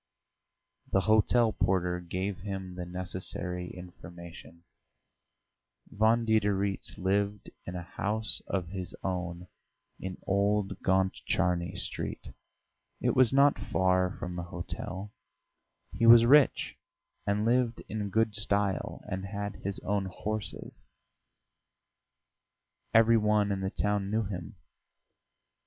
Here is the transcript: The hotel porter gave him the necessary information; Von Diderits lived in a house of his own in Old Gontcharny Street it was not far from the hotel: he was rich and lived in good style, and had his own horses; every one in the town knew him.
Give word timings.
The 0.91 1.01
hotel 1.01 1.53
porter 1.53 1.99
gave 1.99 2.39
him 2.39 2.73
the 2.73 2.87
necessary 2.87 3.69
information; 3.71 4.63
Von 5.91 6.25
Diderits 6.25 6.97
lived 6.97 7.51
in 7.67 7.75
a 7.75 7.83
house 7.83 8.41
of 8.47 8.69
his 8.69 8.95
own 9.03 9.45
in 9.99 10.17
Old 10.25 10.79
Gontcharny 10.81 11.77
Street 11.77 12.29
it 12.99 13.15
was 13.15 13.31
not 13.31 13.59
far 13.59 14.09
from 14.17 14.35
the 14.35 14.41
hotel: 14.49 15.11
he 15.95 16.07
was 16.07 16.25
rich 16.25 16.79
and 17.27 17.45
lived 17.45 17.83
in 17.87 18.09
good 18.09 18.33
style, 18.33 19.03
and 19.07 19.25
had 19.25 19.57
his 19.57 19.77
own 19.81 20.05
horses; 20.05 20.87
every 22.91 23.17
one 23.17 23.51
in 23.51 23.59
the 23.61 23.69
town 23.69 24.09
knew 24.09 24.23
him. 24.23 24.55